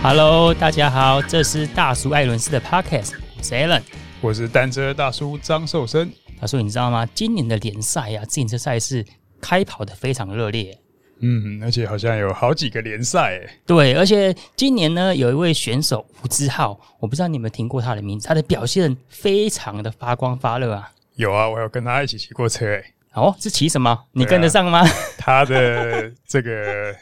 [0.00, 3.82] Hello，大家好，这是大叔艾伦斯的 Podcast，我是 Alan，
[4.22, 6.10] 我是单车大叔张寿生。
[6.40, 7.04] 大叔，你知道吗？
[7.14, 9.04] 今年的联赛啊，自行车赛事
[9.40, 10.78] 开跑的非常热烈。
[11.20, 13.40] 嗯，而且好像有好几个联赛。
[13.66, 20.90] 对，而且今年呢，有一位选手吴志浩，我不知道你有没有听过他的名字，他的表现非常的发光发热啊。
[21.16, 22.66] 有啊，我有跟他一起骑过车。
[22.66, 22.82] 哎，
[23.14, 23.98] 哦，是骑什么？
[24.12, 24.80] 你跟得上吗？
[24.80, 26.94] 啊、 他的这个。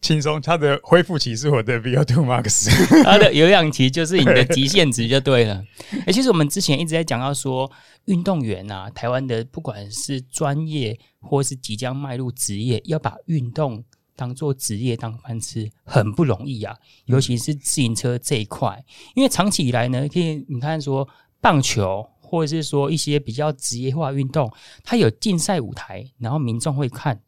[0.00, 2.68] 轻松，他的恢复期是我的 VO2 Max，
[3.04, 5.64] 他的有氧期就是你的 极限值就对了。
[6.06, 7.70] 哎，其实我们之前一直在讲到说，
[8.06, 13.82] 运动员啊，台湾的不管是专业或是即将迈入职业，要把运动
[14.16, 16.76] 当做职业当饭吃，很不容易啊。
[17.06, 21.08] 尤其是自行车这一块，因为长期以来呢，可以你看说
[21.40, 27.20] 棒球或者是说一些比较职业化运动，它有竞赛舞台，然后民众会看。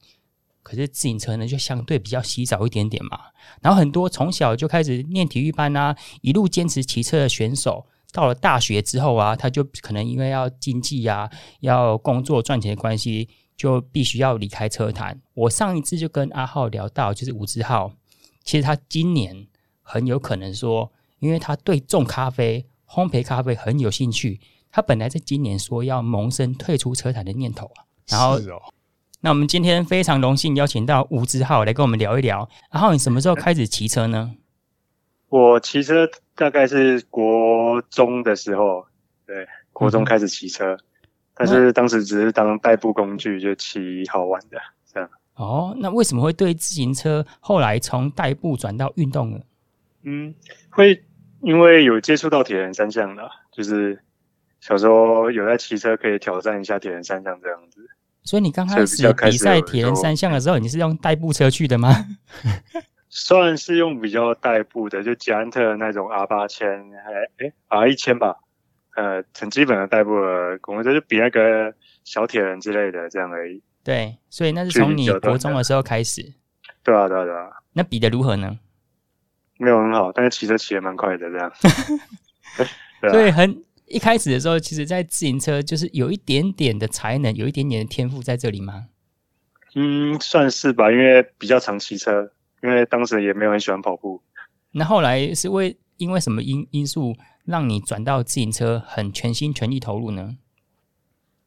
[0.63, 3.21] 可是自行车呢，就相对比较稀少一点点嘛。
[3.61, 7.87] 然后很多从小就开始念体育班啊，一路坚持骑车的选手，
[8.17, 13.29] 到了大学之后啊，他就可能因为要经济啊，要工作赚钱的关系，
[13.59, 15.21] 就必须要离开车坛。
[15.35, 17.93] 我上一次就跟阿浩聊到，就是吴志浩，
[18.43, 19.47] 其实他今年
[19.83, 27.85] 很有可能说，因为他对种咖啡、烘焙咖啡很有兴趣，他本来在今年说要萌生退出车坛的念头啊。
[28.09, 28.41] 然后。
[29.21, 32.49] 那我们今天非常荣幸邀请到吴志浩来跟我们聊一聊。
[32.71, 34.33] 然后你什么时候开始骑车呢？
[35.29, 38.87] 我骑车大概是国中的时候，
[39.27, 40.81] 对，国中开始骑车，嗯、
[41.35, 44.59] 但是当时只是当代步工具，就骑好玩的
[44.93, 45.11] 这样。
[45.35, 49.39] 哦，那为什么会对自行车后来从代步转到运动呢？
[50.05, 50.35] 嗯，
[50.71, 51.05] 会
[51.43, 54.01] 因为有接触到铁人三项的，就是
[54.61, 57.85] 小时候有在骑车，可以挑战一下铁人三项这样子。
[58.23, 62.07] 所以你刚开始比赛铁人三项的时候，你是用代步车去的吗？
[63.19, 68.37] 算是用比较代步的，就捷安特那种 R 八千，还哎 R 一千吧，
[68.95, 71.73] 呃，很基本的代步的公车，就比那个
[72.05, 73.63] 小铁人之类的这样而已。
[73.83, 76.35] 对，所以那是从你国中的时候开始。
[76.85, 77.49] 对啊，对啊，对啊。
[77.73, 78.59] 那比的如何呢？
[79.57, 81.51] 没有很好，但是骑车骑的蛮快的，这样。
[83.01, 83.63] 对啊、所以很。
[83.89, 88.89] 一开始的时候，其实，在自行车就是有一点点的才能，有一点点的天赋在这里吗？
[89.77, 92.33] 嗯，算是吧，因为比较常骑车，
[92.63, 94.23] 因为当时也没有很喜欢跑步。
[94.73, 100.37] 那后来是为因为什么因因素让你转到自行车，很全心全意投入呢？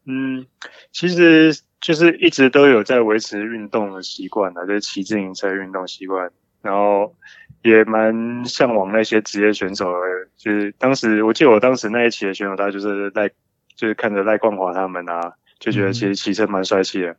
[0.04, 0.46] 嗯，
[0.92, 6.30] 其实就是一直都有在维持运动的习惯的，就是骑自行车运动习惯，
[6.62, 7.14] 然后。
[7.62, 9.98] 也蛮向往那些职业选手的，
[10.34, 13.28] 就是当时我记得我当时那一期的选手，他就是赖，
[13.76, 17.16] 就是看着赖冠华他们啊，就觉得其实骑车蛮帅气的，嗯、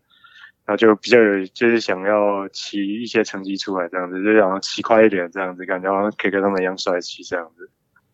[0.66, 7.70] 然后就比较有就是想要骑一些成绩出来这样子，就想要骑快一点这样子，感觉好像可以跟他们一样帅气这样子。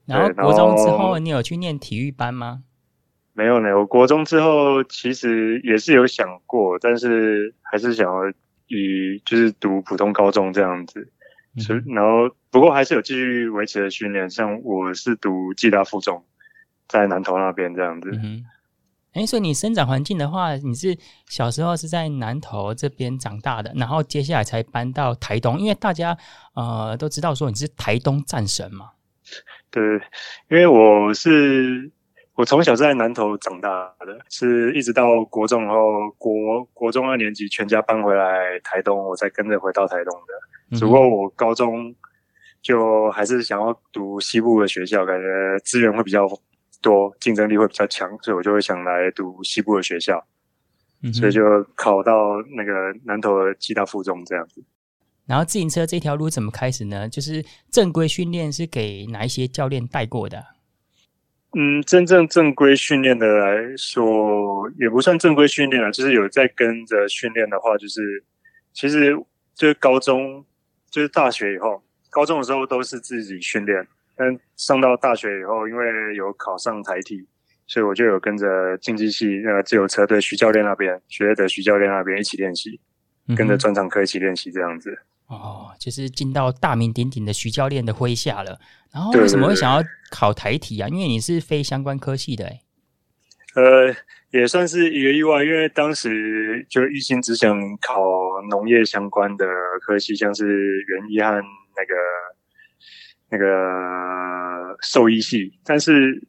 [0.05, 2.63] 然后国中之后，你有去念体育班吗？
[3.33, 8.21] 没有呢，我国中之后其实也是有想过，但是还是想要
[8.67, 11.11] 以就是读普通高中这样子。
[11.57, 16.23] 是，然后不过还是有继续维持的训练，像我是读暨大附中，
[16.87, 18.09] 在南投那边这样子。
[18.13, 18.43] 嗯，
[19.17, 20.95] 哎，所以你生长环境的话，你是
[21.27, 26.15] 小时候是在南投这边长大的，然后接下来才搬到台东，因为大家
[26.53, 28.91] 呃都知道说你是台东战神嘛。
[29.71, 29.83] 对，
[30.49, 31.91] 因为我是
[32.35, 33.69] 我从小在南投长大
[33.99, 35.75] 的，是一直到国中后
[36.19, 40.77] 国国中二年级全家搬回来台东，我才跟着回到台东的。
[40.77, 41.95] 只不过我高中
[42.61, 46.27] 就还是想要读西部的学校，感觉资源会比较
[46.81, 50.25] 多，竞争力会比较强，所以我就会想来读西部的学校，
[51.03, 51.41] 嗯、所以就
[51.75, 52.13] 考到
[52.55, 52.71] 那个
[53.05, 54.63] 南投的暨大附中这样子。
[55.25, 57.09] 然后自行车这条路怎么开始呢？
[57.09, 60.43] 就是正规训练是给哪一些教练带过的？
[61.57, 68.23] 嗯，真正正规训练的来说，也不算正规训练了，就是有在跟着训练的话，就是
[68.73, 69.13] 其实
[69.55, 70.45] 就是高中。
[70.89, 73.85] 就是大学以后，高中的时候都是自己训练，
[74.17, 77.27] 但上到大学以后，因为有考上台体，
[77.67, 82.79] 所以我就有跟着竞技系那个自由车队徐教练那边，学的徐教练那边一起练习，
[83.35, 84.89] 跟着专长课一起练习这样子。
[85.29, 85.37] 嗯。
[85.37, 88.59] 哦，就是进到大名鼎鼎的徐教练的麾下了。
[88.91, 90.87] 然后为什么会想要考台体啊？
[90.87, 92.45] 因为你是非相关科系的。
[92.45, 92.61] 欸，
[93.55, 93.95] 呃。
[94.29, 98.03] 也算是一个意外，因为当时就一心只想考
[98.49, 99.45] 农业相关的
[99.79, 101.95] 科系，像是园艺和那个
[103.29, 106.21] 那个兽医系，但是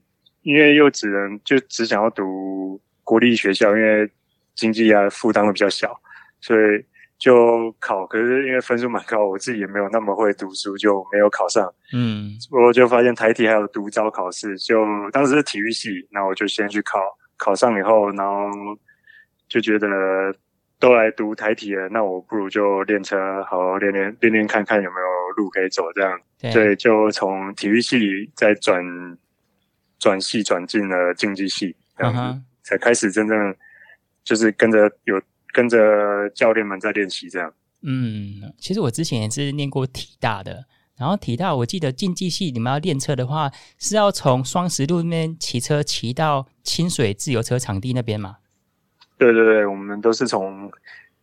[0.42, 4.10] 因为又只能就只想要读国立学校，因为
[4.54, 5.94] 经济啊负担会比较小，
[6.40, 6.84] 所以
[7.18, 8.06] 就考。
[8.06, 11.72] 可是因为分数蛮高，我自己也没有那么会读书，就没有考上。
[11.94, 16.98] 嗯，我就发现台体还有独招考试，就当时是体育系，然后我就先去考，
[17.36, 18.50] 考上以后，然后
[19.48, 19.88] 就觉得
[20.78, 26.20] 都来读台体了，那我不如就练车，好好练练练练看看有没有路可以走，这样。
[26.40, 28.82] 对，所以就从体育系再转
[29.98, 33.54] 转系转进了竞技系，然后才开始真正。
[34.24, 35.18] 就是跟着有
[35.54, 37.50] 跟着教练们在练习这样。
[37.80, 40.66] 嗯，其实我之前也是念过体大的，
[40.98, 48.36] 然后体大我记得竞技系你们要练车的话，是要从双十路那边骑车骑到清水自由车场地那边吗？
[49.18, 50.70] 对对对，我们都是从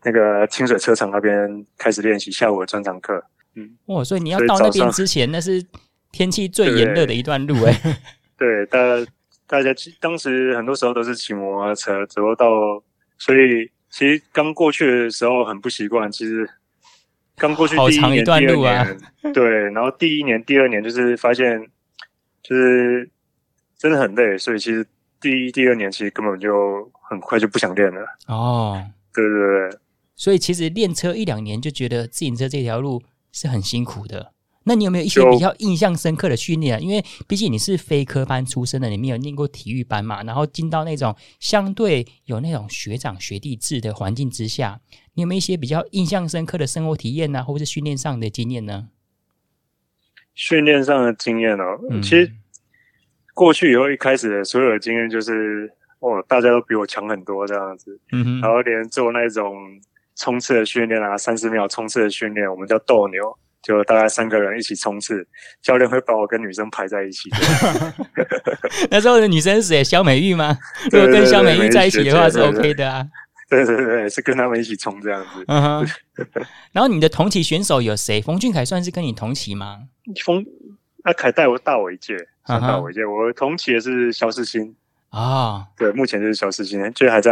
[0.04, 3.24] 那个清水车场那边开始练习下午的专场课。
[3.56, 5.66] 嗯，哦，所以你要到那边之前，那是
[6.12, 7.74] 天气最炎热的一段路哎。
[8.38, 9.12] 对，大家
[9.48, 12.48] 大家当时很多时候都是骑摩托车，只不过到。
[13.18, 16.46] 所以其实刚过去的时候很不习惯，其实
[17.38, 18.94] 刚过去第一年、好长一段路啊、第二
[19.24, 21.66] 年，对，然后第一年、第二年就是发现，
[22.44, 23.10] 就是
[23.78, 24.86] 真的很累，所以其实
[25.22, 28.02] 第一、第二年其实根本就很快就不想练了。
[28.28, 29.80] 哦，对对对，
[30.16, 34.34] 所以其实练车一两年就觉得自行车这条路是很辛苦的。
[34.68, 36.80] 那你有没有一些比较印象深刻的训练啊？
[36.80, 44.82] 因为毕竟你是非科班出身的，你没有念过体育班嘛，然后进到那种相对有那种学长学弟制的环境之下，
[45.14, 48.90] 你有没有一些比较印象深刻的生活体验呢、啊，或者是训练上的经验呢？
[50.34, 52.32] 训练上的经验哦，嗯、其实
[53.36, 55.72] 过去以后一开始的所有的经验就是
[56.06, 59.56] 哦，大家都比我强很多这样子，嗯哼，然后连做那种
[60.16, 63.38] 冲刺的训练啊，三十秒冲刺的训练，我们叫斗牛。
[63.64, 65.28] 就大概三个人一起冲刺，
[65.60, 67.32] 教练会把我跟女生排在一起。
[68.92, 69.84] 那时候的女生是谁？
[69.84, 70.56] 肖美玉吗？
[70.92, 73.04] 如果跟肖美玉在一起的话是 OK 的啊。
[73.50, 75.44] 对对对，是跟他们一起冲这样子。
[75.48, 75.88] 嗯哼。
[76.74, 78.22] 然后你的同期选手有谁？
[78.22, 79.80] 冯俊凯算是跟你同期吗？
[80.24, 80.46] 冯
[81.02, 82.16] 阿凯带我大我一届，
[82.46, 83.04] 大我一届。
[83.04, 84.76] 我同期的是肖世新
[85.16, 85.66] 啊。
[85.78, 87.32] 对，目前就是肖世新，就还在，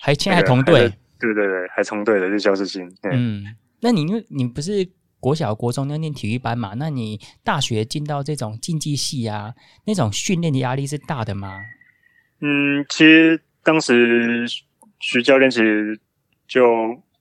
[0.00, 0.92] 还现在还同队。
[1.18, 2.86] 对对对，还同队的是肖世新。
[3.10, 3.44] 嗯，
[3.80, 4.88] 那你因为你不是？
[5.22, 6.74] 国小、国中要念体育班嘛？
[6.76, 9.54] 那你大学进到这种竞技系啊，
[9.86, 11.60] 那种训练的压力是大的吗？
[12.40, 14.44] 嗯，其实当时
[14.98, 15.96] 徐教练其实
[16.48, 16.64] 就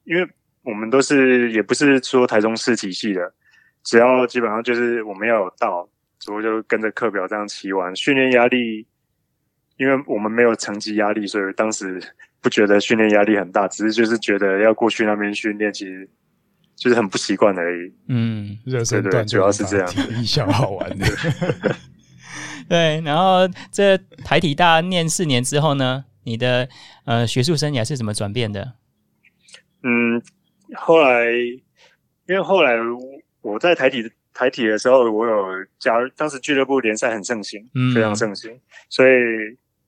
[0.05, 0.27] 因为
[0.63, 3.31] 我们都是也不是说台中市体系的，
[3.83, 7.95] 只要基本上就是我们要有到，之后就跟着课表这样骑完。
[7.95, 8.87] 训练压力，
[9.81, 11.99] 因为我们没有成绩压力，所以当时
[12.39, 16.07] 不觉得训练压力很大，只是就是觉得要过去那边训练，其实。
[16.73, 17.93] 就是很不习惯而已。
[18.07, 21.05] 嗯，热身段主要是这样，体育小好玩的。
[22.67, 23.95] 对，然后这
[24.25, 26.67] 台体大念四年之后呢，你的
[27.05, 28.73] 呃学术生涯是怎么转变的？
[29.83, 30.19] 嗯，
[30.73, 31.29] 后来
[32.27, 32.73] 因为后来
[33.41, 35.45] 我在台体台体的时候，我有
[35.77, 39.11] 加入，当时俱乐部联赛很盛行，嗯，非常盛行，所以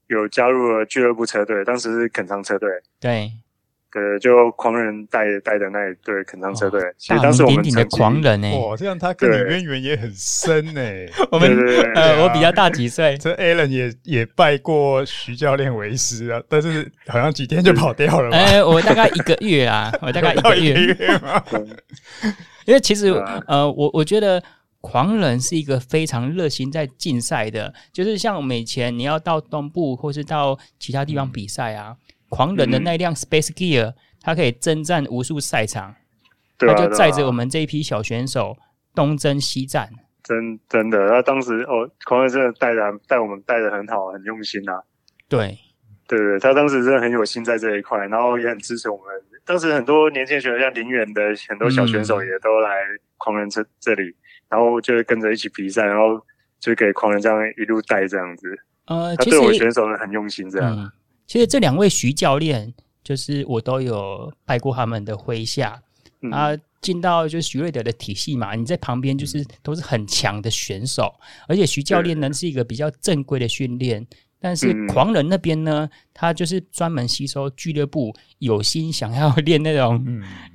[0.08, 2.70] 有加入了俱乐部车队，当时是肯昌车队。
[3.00, 3.32] 对。
[3.96, 10.82] 对，就狂人带带的那一队垦长车队，其实当时我们鼎鼎的狂人呢，哇，这样他跟你渊源也很深呢。
[11.30, 11.48] 我们
[11.94, 18.36] 呃，我比较大几岁， 这 Alan 也也拜过徐教练为师啊，但是好像几天就跑掉了。
[18.36, 20.98] 哎，我大概一个月啊，我大概一个 月。
[22.66, 23.10] 因为其实
[23.46, 24.42] 呃，我我觉得
[24.84, 31.96] 狂人是一个非常热心在竞赛的，就是像我们以前你要到东部或是到其他地方比赛啊。
[32.28, 35.96] 狂人的那辆 Space Gear，它可以征战无数赛场，
[36.58, 38.58] 他就载着我们这一批小选手
[38.94, 39.90] 东征西战。
[40.22, 44.84] 真真的，他当时哦，狂人真的带的带我们带的很好，很用心啊。
[45.30, 45.58] 对，
[46.08, 49.06] 对对，他当时真的很有心在这一块，然后也很支持我们。
[49.46, 52.70] 当时很多年轻选手，像林远的很多小选手也都来
[53.18, 54.16] 狂人这这里，
[54.54, 56.24] 然后就跟着一起比赛，然后
[56.60, 58.56] 就给狂人这样一路带这样子。
[58.86, 60.78] 呃，他对我选手很用心，这样。
[60.78, 60.92] 嗯
[61.26, 65.82] 其实这两位徐教练，就是我都有拜过他们的麾下。
[66.32, 71.16] 啊，进到就是徐瑞德的体系嘛，你在旁边就是都是很强的选手，
[71.48, 74.06] 而且徐教练呢是一个比较正规的训练。
[74.44, 80.06] 但是狂人那边呢，他就是专门吸收俱乐部有心想要练那种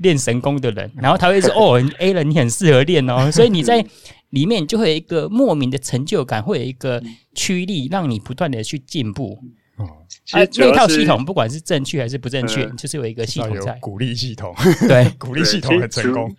[0.00, 3.28] 练神功的人， 然后他会说：“哦，A 人你很适合练哦。
[3.32, 3.82] ”所以你在
[4.28, 7.02] 里面就会有一个莫名的成就感，会有一个
[7.34, 9.38] 驱力，让你不断的去进步。
[9.78, 13.72] 哦其实那套系统不管是正确还是不正确，就是有一个系统在。
[13.80, 14.54] 鼓励系统，
[14.86, 16.30] 对， 鼓励系统很成功。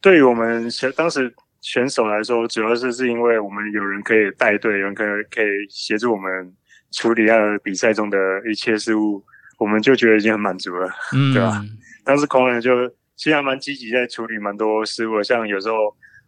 [0.00, 1.30] 对于我们当时
[1.60, 6.50] 选手来说，主要是是因为我们有人可以带队，有人可以可以协助我们
[6.94, 8.18] 处理他比赛中的
[8.50, 9.22] 一切事物，
[9.58, 11.62] 我们就觉得已经很满足了，嗯、对吧？
[12.04, 15.74] 当时狂人就其实还蛮积极在处理蛮多事务，像有时候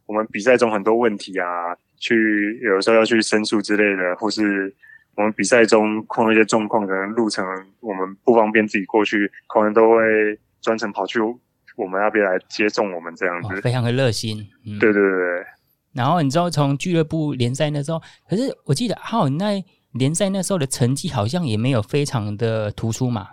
[0.07, 1.47] 我们比赛中很多问题啊，
[1.99, 4.75] 去有时候要去申诉之类的，或是
[5.17, 7.45] 我们比赛中碰到一些状况，可能路程
[7.81, 9.99] 我们不方便自己过去，狂人都会
[10.61, 11.21] 专程跑去。
[11.77, 14.39] 我们那边来接送我们这样子，哦、非常的热心。
[14.65, 15.45] 嗯、对对对。
[15.93, 19.63] 然后你知道从俱乐部联赛那时候，可是我记得好，你那
[19.99, 23.29] 联赛那时候的成绩好像也没有非常的突出嘛，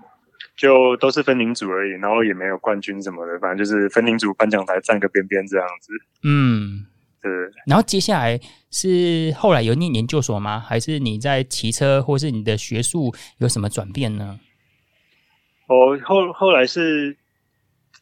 [0.58, 5.94] 就都是分龄组而已，然后也没有冠军什么的，反正就是分龄组颁奖台站个边边这样子。
[6.24, 6.86] 嗯，
[7.22, 7.32] 对。
[7.66, 8.40] 然后接下来
[8.72, 10.60] 是后来有念研究所吗？
[10.60, 14.40] 还是你在骑车，或是你的学术有什么转变呢？
[15.68, 17.18] 哦，后后来是。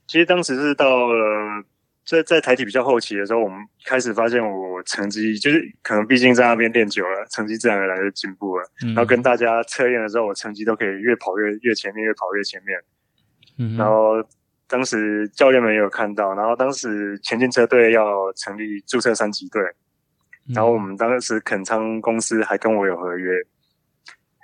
[0.08, 1.63] 其实当时是到了
[2.05, 8.65] 在在台体比较后期的时候，我们开始发现我成绩就是可能毕竟在那边练久了，成绩自然而然就进步了。
[8.84, 12.79] 嗯、然后跟大家测验的时候，我成绩都可以越跑越越前面，越跑越前面。
[13.60, 14.15] 嗯，然后
[14.67, 19.62] 当时教练们也有看到，然后当时前进车队要成立注册三级队，
[20.53, 23.31] 然后我们当时垦昌公司还跟我有合约。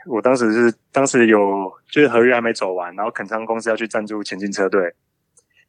[0.05, 4.93] 我当时是当时有就是合约还没走完，然后垦昌公司要去赞助前进车队。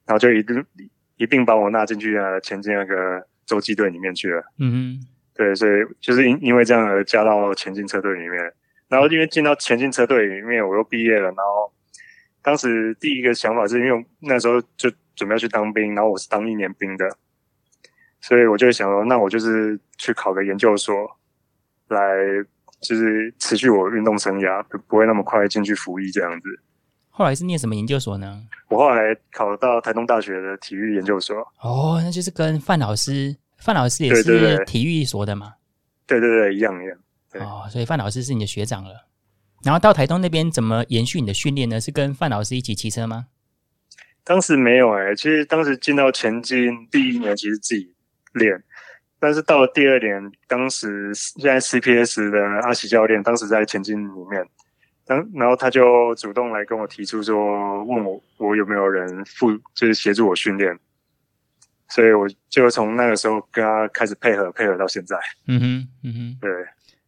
[0.07, 0.65] 然后就一并
[1.19, 4.43] 一并把我纳进去啊，前进那个洲际队里面去了。
[4.59, 8.53] 嗯哼，对，所以就是因因为这样而加到前进车队里面。
[8.89, 11.25] 然后因为进到前进车队里面，我又毕业了。
[11.25, 11.71] 然后
[12.41, 17.07] 当时第一个想法是因为那时候就准备要去当兵，然后我是当一年兵的，
[18.21, 21.19] 所以我就想说，那我就是去考个研究所，
[21.89, 21.99] 来
[22.81, 26.49] 就是持续我运动生涯，不不会那么快进去服役这样子。
[27.19, 28.45] 后来是念什么研究所呢？
[28.69, 31.37] 我后来考到台东大学的体育研究所。
[31.61, 35.55] 哦，那就是跟范老师，范老师也是体育所的嘛？
[36.07, 36.97] 对对对，一样一样。
[37.45, 39.09] 哦，所以范老师是你的学长了。
[39.65, 41.81] 然后到台东那边怎么延续你的训练呢？
[41.81, 43.27] 是跟范老师一起骑车吗？
[44.23, 47.97] 当时没有哎、欸，其实当时进到前进第一年，其实自己
[48.35, 48.63] 练，
[49.19, 54.47] 但是到了第二年，当时现在 CPS 的阿喜教练，当时在前进里面。
[55.33, 60.79] 然后他就主动来跟我提出说，问我我有没有人负，就是协助我训练，
[61.89, 65.17] 所以我就从那个时候跟他开始配合，配合到现在。
[65.47, 66.51] 嗯哼，嗯哼，对。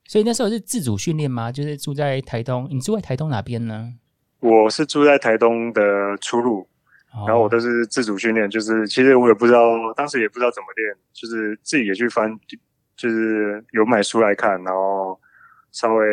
[0.06, 1.52] 所以那时候是自主训练吗？
[1.52, 2.66] 就是住在台东？
[2.70, 3.92] 你住在台东哪边呢？
[4.40, 6.66] 我是住在台东的初鹿，
[7.26, 12.34] 然后我都是自主训练，就是其实我也不知道，当时也不知道怎么练，就是自己也去翻，
[12.96, 15.20] 就是有买书来看，然后。
[15.72, 16.06] 稍微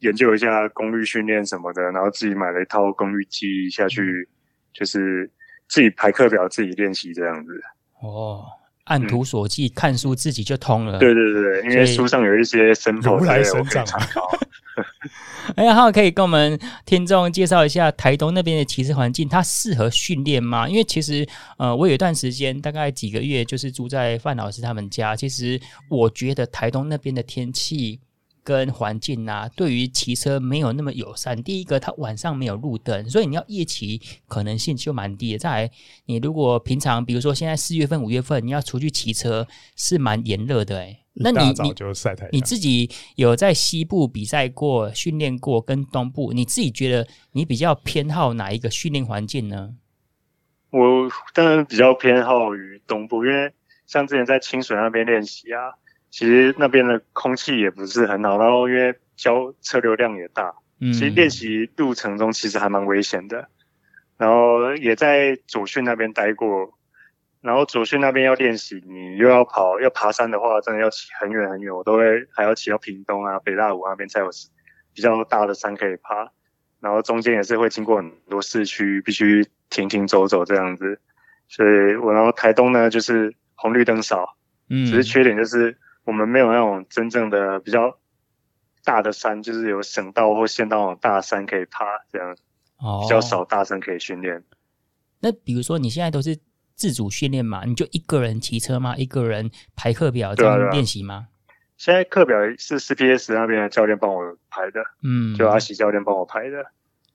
[0.00, 4.28] 研究一下功率训练什么的，然后自己买了一套功率计下去，
[4.72, 5.30] 就是
[5.68, 7.52] 自己排课表，自己练习这样子。
[8.00, 8.44] 哦，
[8.84, 10.98] 按图索骥，嗯、看书自己就通了。
[10.98, 13.84] 对对对，因为书上有一些生活来生长。
[15.56, 20.68] 哎呀，好，可以跟我们听众介绍一下台东那边的骑车环境，它适合训练吗？
[20.68, 21.26] 因为其实，
[21.56, 25.16] 呃，我有一段时间，大概几个月，就是住在范老师他们家。
[25.16, 28.00] 其实我觉得台东那边的天气。
[28.46, 31.42] 跟环境啊，对于骑车没有那么友善。
[31.42, 35.38] 第一个，它晚上没有路灯，所以你要夜骑可能性就蛮低的。
[35.38, 35.70] 再来，
[36.04, 41.00] 你如果平常，比如说现在四月份、五月份，你要出去骑车，是蛮炎热的诶。
[41.14, 41.74] 那你你
[42.30, 49.74] 你自己有在西部比赛过、训练过，跟东部，你自己觉得你比较偏好哪一个训练环境呢？
[50.70, 53.52] 我当然比较偏好于东部，因为
[53.88, 55.74] 像之前在清水那边练习啊。
[56.16, 63.50] 其实那边的空气也不是很好，然后因为交车流量也大，嗯其实练习路程中其实还蛮危险的。
[64.16, 66.72] 然后也在左训那边待过，
[67.42, 74.30] 然后左训那边要练习，你又要跑要爬山的话，真的要骑很远很远，我都会还要骑到屏东啊、北大武那边才有
[74.94, 76.30] 比较大的山可以爬。
[76.80, 80.98] 然后中间也是会经过很多市区，必须停停走走这样子。
[81.46, 84.34] 所以我然后台东呢，就是红绿灯少，
[84.70, 85.76] 嗯，只是缺点就是。
[86.06, 87.98] 我们没有那种真正的比较
[88.84, 92.34] 大的山，就是有省道或县道那种大山可以爬，这样
[93.02, 94.38] 比较少大山可以训练。
[94.38, 94.42] 哦。
[95.20, 96.38] 那比如说你现在都是
[96.74, 97.64] 自主训练嘛？
[97.64, 98.96] 你就一个人骑车吗？
[98.96, 101.28] 一个人排课表这样练习吗？
[101.76, 106.64] 现在课表是 CPS 那边的教练帮我排的，嗯，就阿喜教练帮我排的。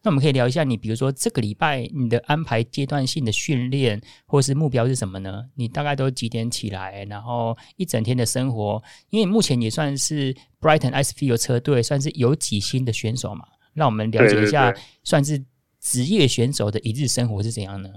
[0.03, 5.45] 那我们可以聊一下，你比如说这个礼拜你的安排阶段性的训练，或是目标是什么呢？
[5.55, 7.05] 你大概都几点起来？
[7.05, 15.43] 然后一整天的生活，因为目前也算是 Brighton IceField 车队算是有几星的选手嘛，让我们了解一下，算是
[15.79, 17.89] 职业选手的一日生活是怎样呢？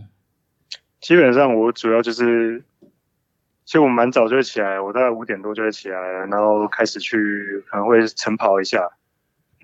[1.00, 2.64] 基本上我主要就是
[3.64, 7.16] 其实我蛮早就会起来，我大概五点多就会起来，然后开始去
[7.70, 8.90] 可能会晨跑一下，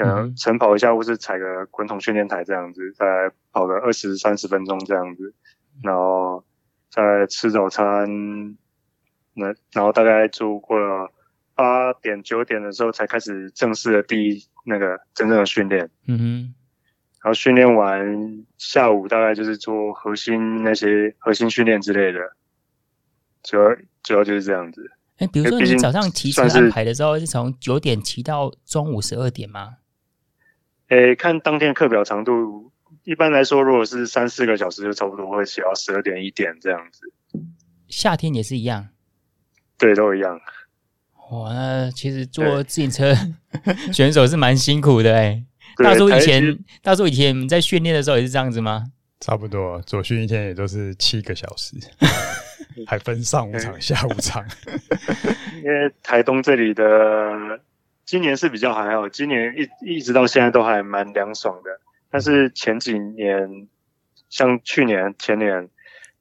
[0.00, 5.35] 可能晨跑一下，或是踩个滚筒训练台这样子，再跑个二十三十分钟这样子，
[5.83, 6.42] 然后
[6.90, 8.57] 再吃早餐，
[9.35, 11.12] 那然后大概做过了
[11.54, 16.54] 八点九点的时候才开始正式的第一那个真正的训练，嗯哼，
[17.23, 22.21] 然后训练完下午大概就是做核心那些核心训练之类的。
[23.42, 24.90] 主要主要就是这样子。
[25.19, 29.76] 哎、欸，比如说你早上骑车安排的时候是从九点骑到中午十二点吗？
[30.90, 32.73] 哎、欸，看当天课表长度，
[33.04, 37.12] 一般来说，如果是三四个小时，就差不多会写到十二点一点这样子。
[37.87, 38.88] 夏天也是一样。
[39.78, 40.40] 对，都一样。
[41.30, 43.14] 哇，那其实坐自行车
[43.94, 45.44] 选手是蛮辛苦的哎。
[45.76, 48.87] 大叔以前，大叔以前在训练的时候也是这样子吗？
[49.20, 51.76] 差不多，左训一天也都是七个小时。
[52.87, 54.44] 还分上午场、下午场，
[55.62, 57.61] 因为台东这里的
[58.11, 61.71] 今年是比较还好，今年一一直到现在都还蛮凉爽的。
[62.11, 63.69] 但是前几年，
[64.29, 65.69] 像去年、前年，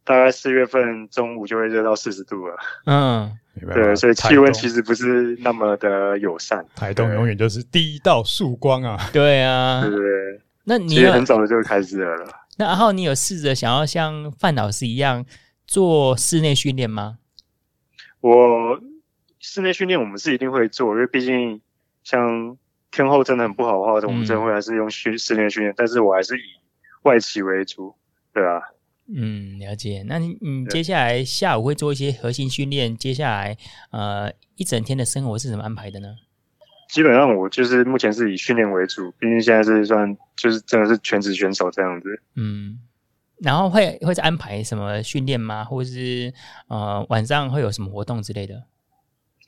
[0.03, 2.55] 大概四月份中午就会热到四十度了。
[2.85, 3.35] 嗯，
[3.73, 6.63] 对，所以气温其实不是那么的友善。
[6.75, 9.09] 台东永远就是第一道曙光啊！
[9.11, 10.41] 对啊，对对对。
[10.65, 12.23] 那你也很早的就开始了。
[12.59, 15.25] 那然后你有试着想要像范老师一样？
[15.65, 17.17] 做室内训练吗？
[18.21, 18.79] 我
[19.39, 21.59] 室内训练我们是一定会做，因为毕竟
[22.03, 22.57] 像
[22.91, 25.73] 天后真的很不好的话，我们真会还是用训室内训练。
[25.77, 26.41] 但是我还是以
[27.03, 27.95] 外企为主，
[28.33, 28.61] 对吧？
[29.13, 30.03] 嗯，了解。
[30.07, 33.57] 那你你接下来下午会做一些核心训练，接下来
[33.91, 36.15] 呃一整天的生活是怎么安排的呢？
[36.89, 42.21] 基本上我就是目前是以训练为主，毕竟现在是算就是真的是全职选手这样子。
[42.35, 42.79] 嗯。
[43.41, 45.63] 然后会会再安排什么训练吗？
[45.63, 46.33] 或者是
[46.67, 48.63] 呃晚上会有什么活动之类的？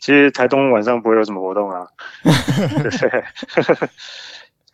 [0.01, 1.87] 其实台东晚上不会有什么活动啊，
[2.25, 3.23] 对，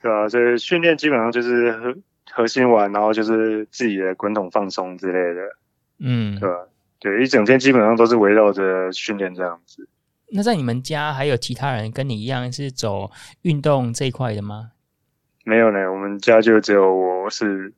[0.01, 1.95] 对啊，所以训练基本上就是核
[2.31, 5.41] 核心玩，然后就是自己的滚筒放松之类的，
[5.99, 6.55] 嗯，对吧？
[6.99, 9.87] 对，一整天基本上都是围绕着训练这样子。
[10.29, 13.11] 那在你们家还有其他人跟你一样是走
[13.41, 14.71] 运动这一块的吗？
[15.43, 17.73] 没有呢，我们家就只有我是。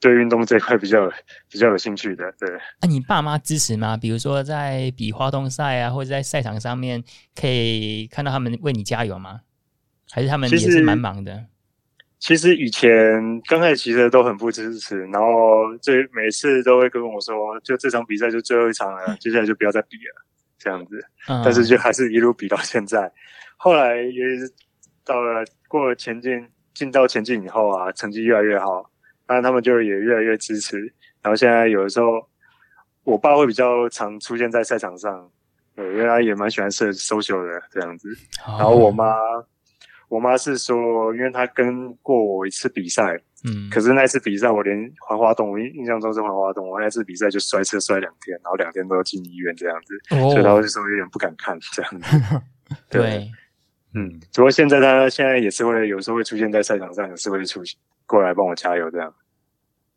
[0.00, 1.12] 对运动这块比较
[1.50, 2.48] 比较有兴趣的，对。
[2.80, 3.96] 那、啊、你爸妈支持吗？
[3.96, 7.04] 比如说在比花东赛啊，或者在赛场上面，
[7.38, 9.42] 可以看到他们为你加油吗？
[10.10, 11.44] 还是他们也是蛮忙的？
[12.18, 20.26] 其实以前刚开始其实都很不支持，然后最每次都会跟我说，就这场比赛就最后一场了， 接下来就不要再比了，
[20.58, 20.98] 这样子。
[21.28, 23.12] 嗯、但是就还是一路比到现在。
[23.56, 24.52] 后来也是
[25.04, 28.90] 到了过了前进，进到前进以后啊，成绩越来越好。
[29.30, 30.76] 当然，他们就也越来越支持。
[31.22, 32.28] 然后现在有的时候，
[33.04, 35.30] 我爸会比较常出现在赛场上，
[35.76, 38.08] 对，因为他也蛮喜欢社 social 的这样子。
[38.44, 39.14] 然后我妈，
[40.08, 52.18] 我妈是说，因为她跟过我一次比赛，嗯，可是那次比赛我连环滑动，我印印象中是环滑动，我那次比赛就摔车摔两天，然后两天都要进医院这样子，哦、所以她就说有点不敢看这样子。
[52.90, 53.30] 对，
[53.92, 57.78] 对嗯，不过现在他现在也是会有时候会出现在赛场上，也是会出现。
[58.06, 59.12] 过来帮我加油，这样。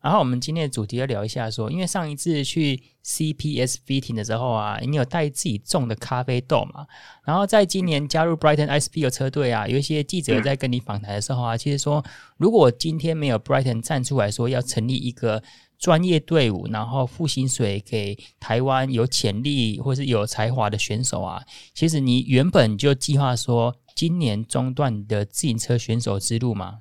[0.01, 6.85] 然后我们今天的主题要聊一下，说，因为上一次去 CPS Fitting 的时候啊，你有带自己种的咖啡豆嘛？
[7.23, 12.03] 然后在今年加入 Brighton ISP 的车队啊，有一些记者在跟你访谈的时候啊，其实说，
[12.37, 15.41] 如果今天没有 Brighton 站出来说要成立一个
[15.79, 21.41] 专业队伍，然后付薪水给台湾有潜力或是有才华的选手啊，
[21.73, 26.79] 其实你原本就计划说今年中断的自行车选手之路嘛？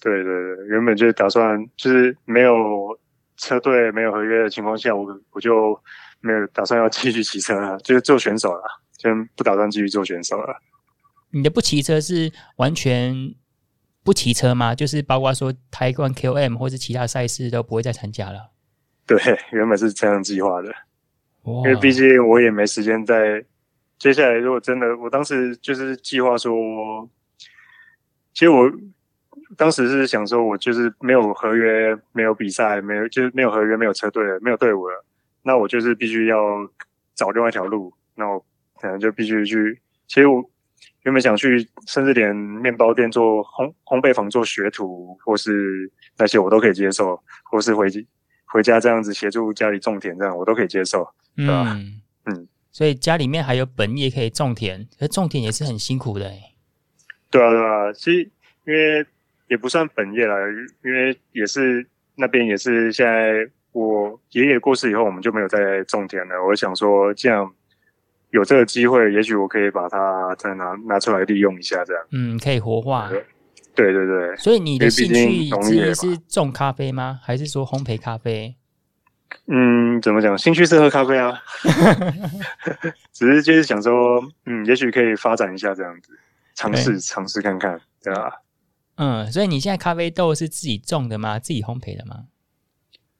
[0.00, 2.98] 对对对，原本就打算就是没有
[3.36, 5.78] 车队、没有合约的情况下，我我就
[6.20, 8.62] 没有打算要继续骑车了，就是做选手了，
[8.96, 10.60] 就不打算继续做选手了。
[11.30, 13.34] 你的不骑车是完全
[14.02, 14.74] 不骑车吗？
[14.74, 18.50] 就是包括说台湾 KOM 或是其他赛事都不会再参加了？
[19.06, 19.18] 对，
[19.52, 20.74] 原本是这样计划的，
[21.44, 23.44] 因为毕竟我也没时间在
[24.00, 24.34] 接下来。
[24.34, 27.08] 如果真的，我当时就是计划说，
[28.34, 28.68] 其实我。
[29.56, 35.04] 当时是想说，我就是没有合约，没有比赛，没有就是没有合约，没有车队了，没有队伍了，
[35.42, 36.38] 那我就是必须要
[37.16, 38.44] 找另外一条路，那我
[38.80, 39.80] 可能就必须去。
[40.06, 40.48] 其实我
[41.02, 47.88] 原本想去，甚至连面包店做烘烘焙坊做学徒，或是那些我都可以接受，或是回
[48.46, 51.76] 回家这样子协助家里种田，这样我都可以接受，对吧？
[52.72, 56.54] 所以家里面还有本业可以种田，可是种田也是很辛苦的诶。
[57.30, 58.30] 对啊，对啊，其实
[58.66, 59.06] 因为。
[59.50, 60.36] 也不算本业啦，
[60.84, 66.36] 因为也是那边也是现在我爷爷过世以后，我们就没有再种田了。
[66.46, 67.52] 我想说，这样
[68.30, 72.06] 有这个机会，也许我可以把它再拿拿出来利用一下，这样。
[72.12, 73.10] 嗯，可以活化。
[73.74, 74.36] 对对对。
[74.36, 77.18] 所以你的兴趣之一是种咖啡吗？
[77.20, 78.54] 还是说烘焙咖啡？
[79.46, 80.36] 嗯，怎么讲？
[80.36, 81.40] 兴趣是喝咖啡啊，
[83.12, 86.18] 只是就是想说，嗯，也许可以发展一下这样子，
[86.54, 88.42] 尝试尝试看看，对吧？
[88.96, 91.38] 嗯，所以你现在咖啡豆是自己种的吗？
[91.38, 92.26] 自己烘焙的吗？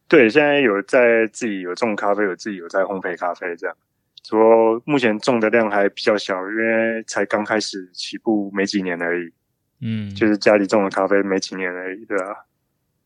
[0.08, 3.76] 对，现在有在自己有种咖啡，有自己有在烘焙咖啡这样。
[4.22, 9.32] 只不过目前种的量还比较小，因为才刚开始起步没几年而已。
[9.80, 12.46] 嗯，就是家里种的咖啡没几年而已，对吧？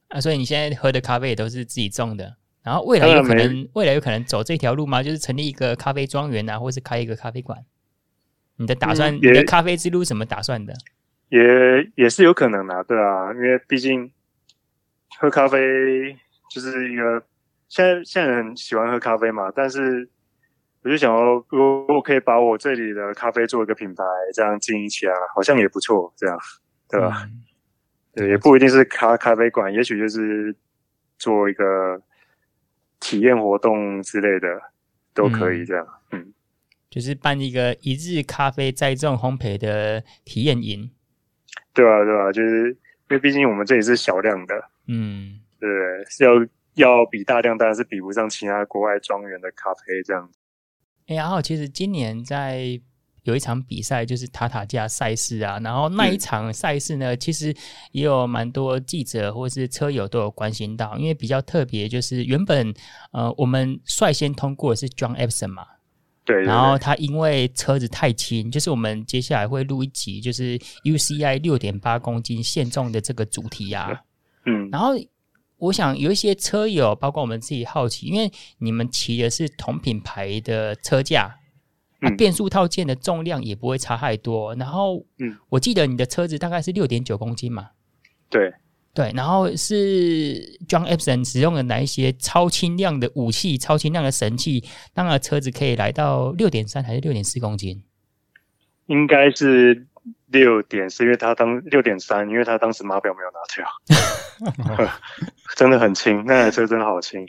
[0.09, 2.37] 啊，所以你现在喝的咖啡也都是自己种的。
[2.65, 5.03] 然后未来有可能，未来有可能走这条路吗？
[5.03, 7.59] 就是成立一个咖啡庄园啊，或是开一个咖啡馆。
[8.57, 10.73] 你的打算，嗯、你的咖啡之路怎么打算的？
[11.29, 11.41] 也
[11.95, 14.11] 也是有可能的，对啊，因为毕竟
[15.19, 16.17] 喝咖啡
[16.51, 17.23] 就是一个
[17.69, 19.53] 现在现在很喜欢喝咖啡嘛。
[19.55, 20.09] 但是
[20.83, 26.39] 我就想说，如果我可以把我这里的咖啡做一个品牌，这样经营起来，好像也不错，这样
[26.89, 27.25] 对吧？
[27.27, 27.43] 嗯、
[28.15, 30.57] 对，也不一定是咖咖啡馆，也许就是
[31.19, 32.01] 做一个。
[33.05, 34.49] 体验活动之类的
[35.13, 36.35] 都可以这样，嗯，嗯，
[36.89, 40.91] 就是办一个一日咖啡栽种烘焙的体验营，
[41.75, 42.77] 对啊，对啊，就是因
[43.11, 44.55] 为毕竟我们这里是小量的，
[44.89, 45.69] 嗯，对，
[46.09, 46.31] 是要
[46.77, 50.39] 要比大量，当然是比不上其他国外庄园的咖啡这样子。
[51.09, 52.81] 哎，然后其实今年在。
[53.25, 57.55] 有一场比赛就是塔塔架赛事啊，然后那一场赛事呢，嗯、其实
[57.93, 62.73] 也有蛮多记者或是车友都有关心到，因为比较特别，就是原本
[63.13, 65.67] 呃我们率先通过的是 John Epson 嘛，
[66.25, 74.03] 对，对，对，然后他因为车子太轻，就是我们接下来会录一集，就是 UCI 六点八公斤限重的这个主题啊，
[74.45, 74.91] 嗯，然后
[75.57, 81.35] 我想有一些车友，包括我们自己好奇，因为你们骑的是同品牌的车架。
[82.01, 87.71] 它变速套件的重量也不会差太多，然后，嗯，我记得你的车子大概是六点九公斤嘛，
[88.29, 88.53] 对，
[88.93, 97.83] 对，然后是 John Epson 使用的哪一些超轻量的武器、超轻量的神器，让那车子可以来到六点三还是六点四公斤？
[98.87, 99.87] 应该是
[100.27, 104.91] 六点四，因为他当六点三，因为他当时码表没有拿掉，
[105.57, 107.27] 真的很轻，那台车真的好轻，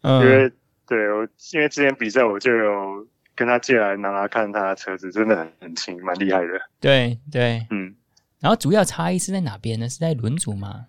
[0.00, 0.50] 嗯，因为
[0.88, 3.06] 对我，因为之前比赛我就有。
[3.42, 6.52] 跟他借来拿拿看，他的车子真的很很轻，蛮厉害的。
[6.78, 7.92] 对对，嗯。
[8.38, 9.88] 然后主要差异是在哪边呢？
[9.88, 10.86] 是在轮组吗？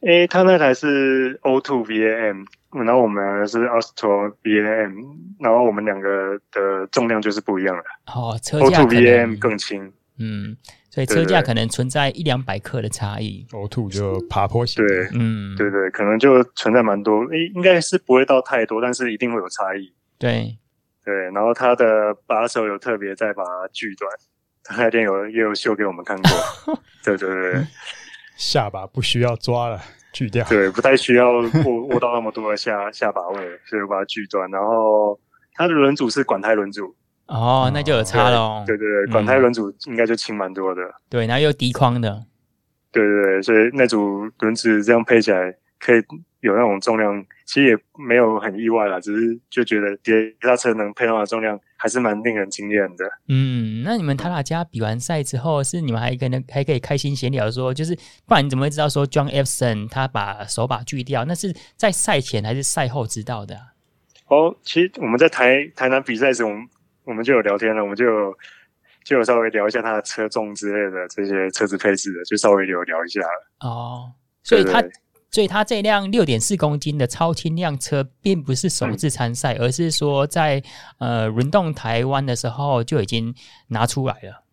[0.00, 2.44] 诶、欸，他那台是 O2 VAM，
[2.84, 4.92] 然后我们是 Austro VAM，
[5.38, 7.84] 然后我们两个的重量就是不一样了。
[8.12, 9.92] 哦，车架 O2 VAM 更轻。
[10.18, 10.56] 嗯，
[10.90, 13.46] 所以车架可能存在一两百克的差异。
[13.52, 14.84] O2 就爬坡型。
[14.84, 17.20] 对，嗯，对对，可能就存在蛮多。
[17.26, 19.92] 诶、欸，应该是不会到太多，但是一定会有差异。
[20.18, 20.58] 对。
[21.04, 24.10] 对，然后他的把手有特别再把它锯断，
[24.62, 26.30] 他那天有也有秀给我们看过。
[27.04, 27.66] 对对对，
[28.36, 29.80] 下巴不需要抓了，
[30.12, 30.44] 锯掉。
[30.48, 34.48] 对，不太需要握握到那么多的下下把位，所以我把它锯断。
[34.50, 35.18] 然后
[35.54, 36.94] 它的轮组是管胎轮组，
[37.26, 38.62] 哦，那就有差喽。
[38.66, 40.82] 对对对，管胎轮组应该就轻蛮多的。
[40.82, 42.24] 嗯、对，然后又低框的。
[42.92, 45.52] 对对对，所以那组轮子这样配起来
[45.84, 46.00] 可以。
[46.42, 53.04] 有那种重量，其实也没有很意外啦，只是就觉得跌刹车能配到的重量还是蛮令人惊艳的。
[53.28, 61.24] 嗯，那你们塔塔加比完赛之后，是你们还可能还可以开心闲聊说，就是不然你怎么会知道说 John Epson 他把手把锯掉？
[61.26, 63.54] 那是在赛前还是赛后知道的？
[64.26, 66.68] 哦，其实我们在台台南比赛时，我们
[67.04, 68.36] 我们就有聊天了，我们就有
[69.04, 73.46] 就有稍微聊一下他的车重之类的这些车子配置的，就稍微有聊一下了。
[73.60, 74.10] 哦，
[74.42, 74.82] 所以他。
[75.32, 80.62] 所以他这辆六点四公斤的超轻量车，并不是首次参赛，嗯、而是说在
[80.98, 83.34] 呃轮动台湾的时候就已经
[83.68, 84.44] 拿出来了。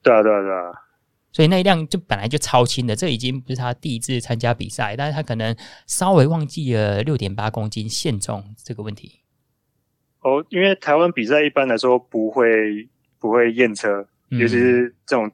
[0.00, 0.70] 对啊，对啊，对啊。
[1.32, 5.54] 所以那一辆就本来就超轻的，这已经不是他第一次参加比赛，但是他可能
[5.88, 9.20] 稍微忘记了六点八公斤限重这个问题。
[10.20, 15.28] 哦，因为台湾比赛一般来说不会不会验车，嗯、尤其是这种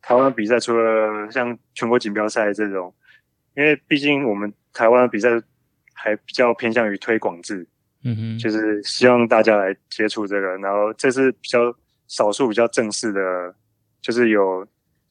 [0.00, 2.94] 台湾比赛，除了像全国锦标赛这种。
[3.58, 5.28] 因为毕竟我们台湾的比赛
[5.92, 7.66] 还比较偏向于推广制，
[8.04, 11.74] 嗯哼，就是希望大家来接触这个，然后这是比较
[12.06, 13.20] 少数比较正式的，
[14.00, 14.64] 就是有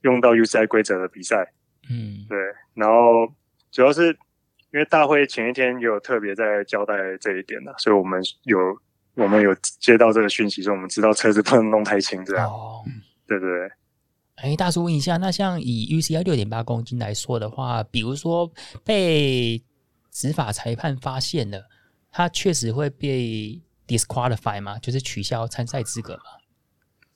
[0.04, 1.52] 用到 UCI 规则的比赛，
[1.90, 2.40] 嗯，对，
[2.74, 3.30] 然后
[3.70, 4.18] 主要是
[4.72, 8.58] 因为大会前一天有特别在交代这一点的，所以我们有
[9.16, 12.82] 我们有接到这个讯息，所以我们知道车子不能弄太轻，这样，哦，
[13.28, 13.70] 对对对。
[14.38, 18.52] 哎，大叔问一下，那像以 UCI 六点八公斤来说的话，比如说
[18.84, 19.62] 被
[20.12, 21.64] 执法裁判发现了，
[22.12, 24.78] 他确实会被 disqualify 吗？
[24.80, 26.24] 就是取消参赛资格吗？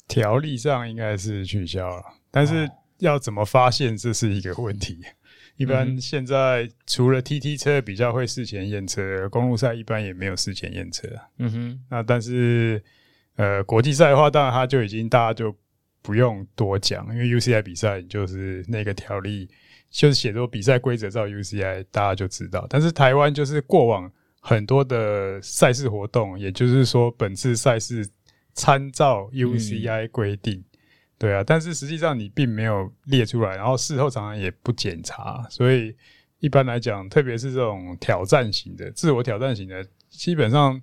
[0.08, 4.98] 条例上应该是取消了，但是要怎么发现这是一个问题。
[5.58, 11.08] 一般现在除了 TT 车比较会事前验车，公路赛一般也没有事前验车。
[11.38, 12.84] 嗯哼，那但是
[13.36, 15.56] 呃国际赛的话，当然它就已经大家就
[16.02, 19.50] 不用多讲，因为 UCI 比赛就是那个条例
[19.90, 22.66] 就是写作比赛规则照 UCI，大家就知道。
[22.70, 28.10] 但是台湾就是过往很多的赛事活动，也就是说本次赛事。
[28.54, 30.66] 参照 UCI 规定，嗯，
[31.18, 35.96] 对啊，但是实际上你并没有列出来，然后事后常常也不检查，所以
[36.40, 40.80] 一般来讲，特别是这种挑战型的、自我挑战型的，基本上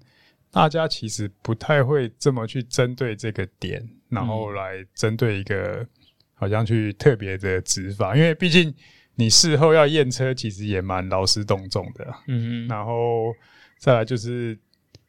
[0.51, 5.87] 大家其实不太会这么去针对这个点，然后来针对一个
[6.35, 8.75] 好像去特别的执法，因为毕竟
[9.15, 13.35] 你事后要验车，其实也蛮劳师动众的，嗯嗯，然后
[13.79, 14.59] 再来就是。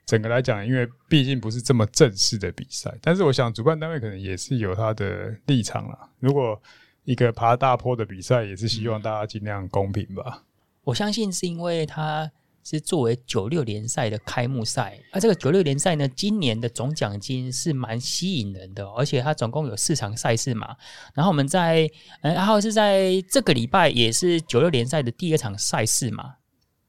[0.06, 6.10] 整个来讲，因为毕竟不是这么正式的比赛，但是我想主办单位可能也是有他的立场啦。
[6.18, 6.60] 如果
[7.04, 10.44] 一个爬大坡的比赛，也是希望大家尽量公平吧。
[10.84, 12.28] 我相信是因为它
[12.70, 20.76] 是作为九六联赛的开幕赛，啊这个九六联赛呢，今年的总奖金是蛮吸引人的，而且它总共有四场赛事嘛。
[21.16, 21.90] 然后我们在，
[22.22, 26.36] 然后是在这个礼拜也是九六联赛的第二场赛事嘛。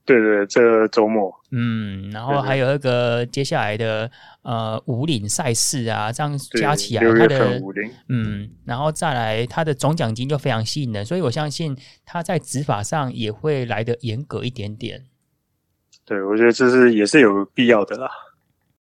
[0.04, 4.10] 对对，这个周末，嗯，然后还有那个接下来的
[4.42, 7.62] 呃五岭赛事啊，这样加起来它的
[8.08, 15.06] 嗯，然后再来它的总奖金就非常吸引人，所以我相信它在执法上也会来的严格一点点。
[16.10, 18.10] 对，我觉得这是也是有必要的啦。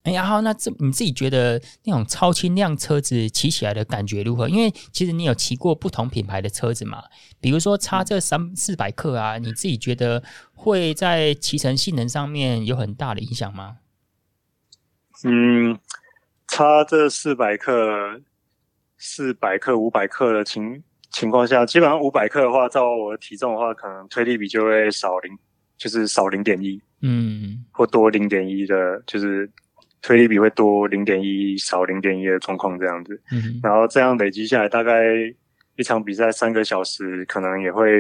[0.05, 4.49] 哎呀，好，那这你自己觉得那种超轻量车子骑起来的感觉如何？
[4.49, 7.03] 因为其实你有骑过不同品牌的车子嘛，
[7.41, 10.23] 比如说差这三四百克啊，你自己觉得
[10.55, 13.79] 会在骑乘性能上面有很大的影响吗？
[15.25, 15.77] 嗯，
[16.47, 18.21] 差这四百克、
[18.97, 25.37] 四百克、五百克的情情况下，基本上五百克的话，照我的体重的话，可能推力比就会少零，
[25.77, 29.51] 就是少零点一，嗯，或多零点一的，就是。
[30.01, 35.03] 推力比会多零点一，少零点一的状况这样子，嗯，然后这样累积下来，大概
[35.75, 37.93] 一场比赛三个小时，可能也会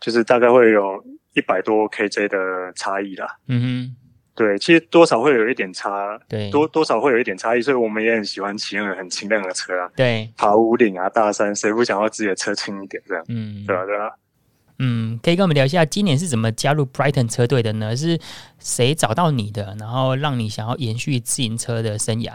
[0.00, 1.02] 就是大概会有
[1.34, 3.28] 一百多 KJ 的差异啦。
[3.46, 3.96] 嗯哼，
[4.34, 9.88] 对，其实多少会有一点差，对，多多少会有一点差异，所以我们也很喜欢骑那个很轻量的车啊。
[9.94, 13.24] 对，爬五岭啊，大山，谁不想要自己的车轻一点这样？
[13.28, 14.10] 嗯，对啊，对啊。
[14.84, 17.96] 嗯，可以跟我们聊一下，今年是怎么加入 Brighton 车队的呢？
[17.96, 18.18] 是
[18.58, 22.32] 谁找到你的，然后让你想要延续自行车的生涯？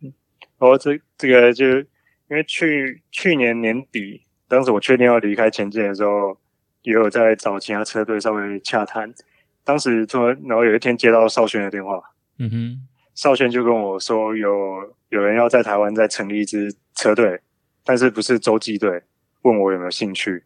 [0.00, 0.10] 嗯，
[0.56, 1.84] 哦，这这个就因
[2.30, 6.38] 为去去年年底，当时我确定要离开前进的时候，
[6.80, 9.12] 也有在找其他车队稍微洽谈。
[9.62, 12.00] 当时突然，然后有一天接到少轩的电话，
[12.38, 14.48] 嗯哼，少轩就跟我说有
[15.10, 17.38] 有人要在台湾再成立一支车队，
[17.84, 19.02] 但是不是洲际队，
[19.42, 20.44] 问我有没有兴趣。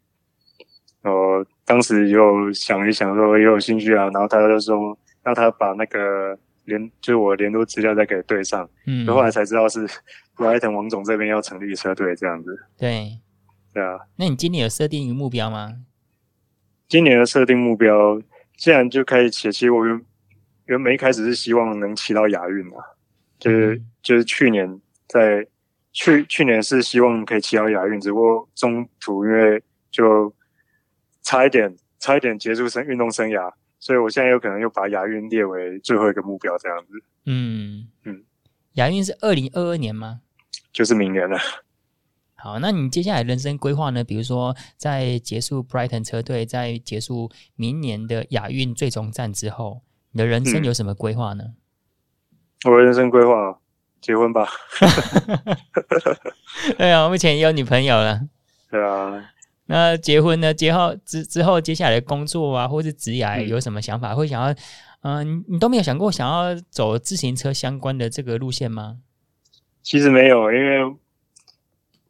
[1.04, 8.66] 然后当时又想一想，说也有兴趣啊，然后他就说让他把那个联，就是我联络资料再给对上。
[8.86, 9.86] 嗯，后来才知道是
[10.34, 12.58] 布莱腾王总这边要成立车队这样子。
[12.78, 13.20] 对，
[13.74, 13.98] 对啊。
[14.16, 15.74] 那你今年有设定一个目标吗？
[16.88, 18.18] 今年的设定目标，
[18.56, 20.00] 既然就开始骑，其实我原
[20.64, 22.78] 原本一开始是希望能骑到亚运嘛，
[23.38, 25.46] 就是、嗯、就是去年在
[25.92, 30.34] 去去年是希望可以骑到亚运，只不过中途因为就。
[31.24, 37.02] 差一点，差一点结束生运动生涯，所以我现在有可能又把亚运列为最后一个目标，这样子。
[37.24, 38.22] 嗯嗯，
[38.74, 40.20] 亚运是二零二二年吗？
[40.72, 41.38] 就是明年了。
[42.34, 44.04] 好，那你接下来人生规划呢？
[44.04, 49.80] 比如说，在结束 Brighton 车队，在结束明年的亚运最终战之后，
[50.12, 51.44] 你的人生有什么规划呢？
[52.66, 53.58] 嗯、我的人生规划，
[54.02, 54.46] 结婚吧。
[56.76, 58.20] 对啊，目前也有女朋友了。
[58.70, 59.30] 对啊。
[59.66, 60.52] 那结婚呢？
[60.52, 64.12] 结后之之后，接下来的工作啊，或是职业有什么想法？
[64.12, 64.52] 嗯、会想要，
[65.02, 68.98] 嗯、呃，你都没有想过想要走自行车相关的这个路线吗？
[69.82, 70.96] 其实没有，因为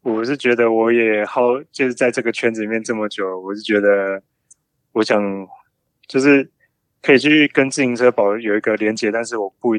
[0.01, 1.41] 我是觉得我也好，
[1.71, 4.21] 就是在这个圈子里面这么久，我是觉得
[4.91, 5.21] 我想
[6.07, 6.51] 就是
[7.01, 9.77] 可以去跟自行车保有一个连接，但是我不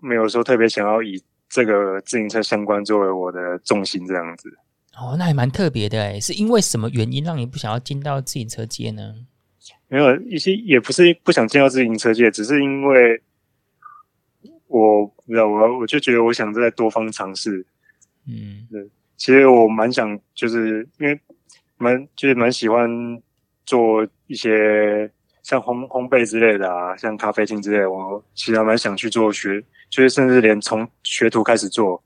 [0.00, 4.58] 没有说特别想要以这个自行车相关作为我的重心这样子。
[5.00, 9.14] 哦，那还蛮特别的诶，是因为什么原因让你不想要进到自行车界呢？
[9.86, 13.22] 没有一些，也不是不想进到自行车界，只是因为
[14.66, 17.64] 我不知道，我我就觉得我想在多方尝试。
[18.26, 21.18] 嗯，对，其实我蛮想，就是因为
[21.76, 22.88] 蛮就是蛮喜欢
[23.64, 25.10] 做一些
[25.42, 32.02] 像烘烘焙之类的啊，像咖啡厅之类的，我其实还蛮想去做学，就是甚至连从学徒开始做。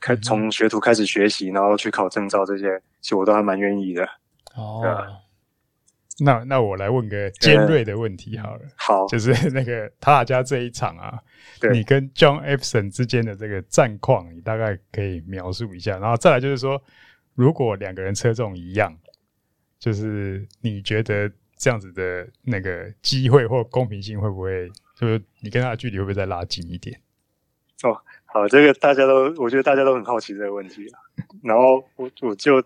[0.00, 4.04] 开从学徒开始学习，然后去考证照这些，其实我都还蛮愿意的。
[4.54, 4.82] 哦，
[6.20, 11.18] 那那我来问个尖锐的问题好了，好，就是 那个塔塔加这一场啊，
[11.72, 16.82] 你跟 John Epson 之间的这个战况，你大概可以描述一下，然后再来就是说，
[17.34, 18.92] 如果两个人车重一样，
[19.78, 27.00] 就是你觉得这样子的那个机会或公平性会不会，就是你跟他的距离会不会再拉近一点？
[27.84, 27.96] 哦，
[28.30, 31.00] 好，这个大家都，我觉得大家都很好奇这个问题啊。
[31.42, 32.62] 然后我我就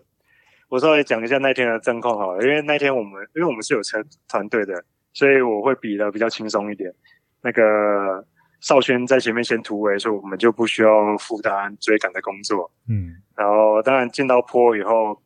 [0.67, 6.93] 我稍微讲一下那天的战况好了，因为那天我们因为我们是有车团队的，所以我会比的比较轻松一点。
[7.41, 8.25] 那个
[8.59, 12.69] 少轩在前面先突围，所以我们就不需要负担追赶的工作。
[12.89, 15.21] 嗯，然后当然进到坡以后，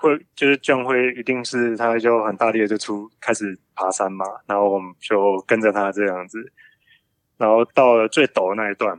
[0.00, 6.38] 会就是这样会一定是他就很大力的就出开始爬山嘛，然后我们就跟着他这样子。
[7.38, 8.98] 然后到了最陡的那一段，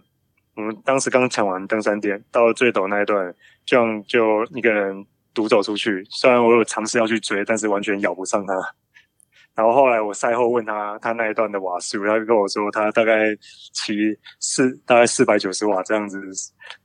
[0.58, 6.04] 我们当时刚抢完登山垫，到了最陡那一段，这样就一个人独走出去。
[6.10, 8.54] 虽然我有尝试要去追，但是完全咬不上他。
[9.54, 13.36] 然后后来我赛后问他，他那一段的瓦数，他就跟我说，他大概
[13.72, 13.94] 骑
[14.40, 16.20] 四，大概四百九十瓦这样子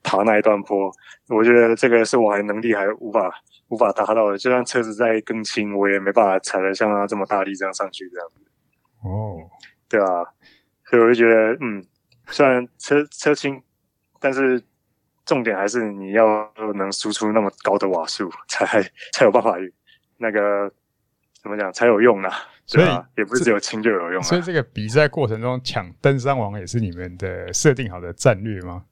[0.02, 0.92] 爬那一段坡。
[1.28, 3.30] 我觉得这个是我还能力还无法
[3.68, 8.40] 无法达到的，就算车子再更轻，我也没办法踩得像他这么大力这样上去这样子。
[9.02, 9.36] 哦，
[9.88, 10.24] 对啊。
[10.90, 11.82] 所以我就觉得，嗯，
[12.28, 13.62] 虽然车车轻，
[14.20, 14.62] 但是
[15.24, 18.82] 重点还是你要能输出那么高的瓦数，才
[19.12, 19.56] 才有办法
[20.18, 20.72] 那个
[21.42, 22.28] 怎么讲才有用呢？
[22.64, 24.22] 所以也不是只有轻就有用啊。
[24.22, 28.84] 所以这个比赛过程中抢登山王也是你们的设定好的战略吗？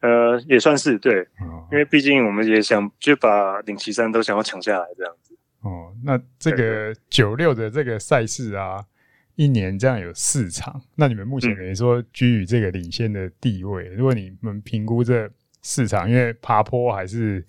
[0.00, 1.28] 呃，也算是对，
[1.70, 5.36] 因为毕竟我们也想就把领旗山都想要抢下来这样子。
[5.60, 8.84] 哦，那这个九六的这个赛事啊。
[9.42, 13.88] 一年这样有四场，那你们目前等于说居于这个领先的地位。
[13.88, 15.28] 嗯、如果你们评估这
[15.62, 17.44] 四场，因为爬坡还是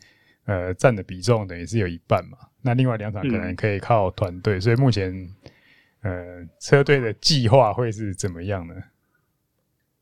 [0.45, 5.29] 呃占的比重等于是有一半嘛，那另外两场可能可以靠团队，嗯、所以目前
[6.01, 8.73] 呃车队的计划会是怎么样呢？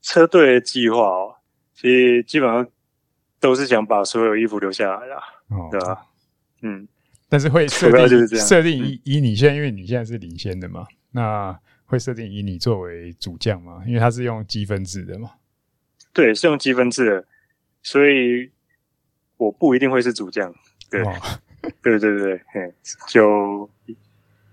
[0.01, 1.35] 车队的计划哦，
[1.73, 2.65] 其实基本上
[3.41, 5.17] 都是想把所有衣服留下来啦，
[5.49, 6.05] 哦、对吧？
[6.61, 6.87] 嗯，
[7.27, 11.59] 但是会设定设定以以你现在，因为你现在是领先的嘛，那。
[11.91, 13.83] 会设定以你作为主将吗？
[13.85, 15.31] 因为它是用积分制的嘛。
[16.13, 17.25] 对，是用积分制的，
[17.83, 18.49] 所以
[19.35, 20.53] 我不一定会是主将。
[20.89, 21.13] 对，哦、
[21.81, 22.41] 对对对，
[23.09, 23.69] 就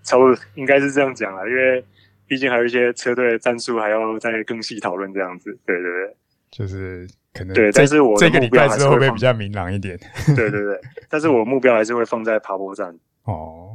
[0.03, 1.85] 差不多应该是这样讲了，因为
[2.27, 5.57] 毕竟还有一些车队的战术还要再更细讨论这样子。
[5.65, 6.15] 对对对，
[6.51, 9.97] 就是可能对，但是我这个礼拜之后会比较明朗一点？
[10.35, 12.93] 对对对，但是我目标还是会放在爬坡站。
[13.23, 13.68] 哦。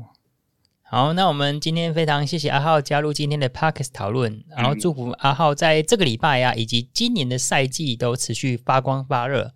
[0.95, 9.51] 好，那我们今天非常谢谢阿浩加入今天的 Podcast 讨论，然后祝福阿浩在这个礼拜啊，以及今年的赛季都持续发光发热。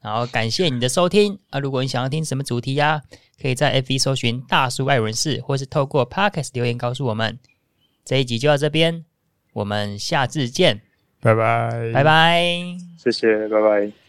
[0.00, 1.58] 然后感谢你的收听啊！
[1.58, 3.02] 如果你想要听什么主题呀、啊，
[3.42, 7.40] 可以在 FB 搜寻大叔爱轮事，或是透过 Podcast 留言告诉我们。
[8.04, 9.04] 这一集就到这边，
[9.52, 10.80] 我们下次见，
[11.20, 12.40] 拜拜，拜拜，
[13.02, 14.03] 谢谢，拜拜。